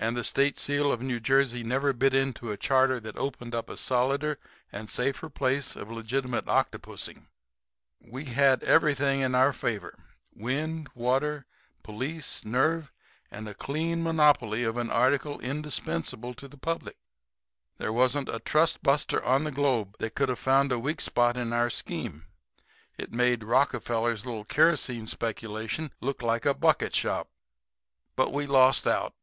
[0.00, 3.68] "And the state seal of New Jersey never bit into a charter that opened up
[3.68, 4.38] a solider
[4.70, 7.26] and safer piece of legitimate octopusing.
[8.00, 9.96] We had everything in our favor
[10.32, 11.46] wind, water,
[11.82, 12.92] police, nerve,
[13.28, 16.96] and a clean monopoly of an article indispensable to the public.
[17.78, 21.36] There wasn't a trust buster on the globe that could have found a weak spot
[21.36, 22.24] in our scheme.
[22.96, 27.28] It made Rockefeller's little kerosene speculation look like a bucket shop.
[28.14, 29.14] But we lost out."